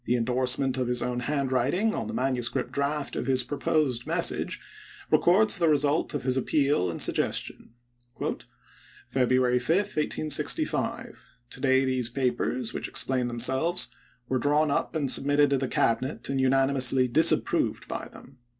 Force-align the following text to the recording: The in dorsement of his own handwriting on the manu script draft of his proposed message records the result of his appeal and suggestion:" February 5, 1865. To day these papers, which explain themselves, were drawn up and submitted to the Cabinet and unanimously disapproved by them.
The 0.05 0.15
in 0.15 0.25
dorsement 0.25 0.77
of 0.77 0.87
his 0.87 1.03
own 1.03 1.19
handwriting 1.19 1.93
on 1.93 2.07
the 2.07 2.13
manu 2.15 2.41
script 2.41 2.71
draft 2.71 3.15
of 3.15 3.27
his 3.27 3.43
proposed 3.43 4.07
message 4.07 4.59
records 5.11 5.59
the 5.59 5.69
result 5.69 6.15
of 6.15 6.23
his 6.23 6.37
appeal 6.37 6.89
and 6.89 6.99
suggestion:" 6.99 7.73
February 9.07 9.59
5, 9.59 9.75
1865. 9.77 11.23
To 11.51 11.59
day 11.61 11.85
these 11.85 12.09
papers, 12.09 12.73
which 12.73 12.87
explain 12.87 13.27
themselves, 13.27 13.89
were 14.27 14.39
drawn 14.39 14.71
up 14.71 14.95
and 14.95 15.11
submitted 15.11 15.51
to 15.51 15.59
the 15.59 15.67
Cabinet 15.67 16.27
and 16.29 16.41
unanimously 16.41 17.07
disapproved 17.07 17.87
by 17.87 18.07
them. 18.07 18.39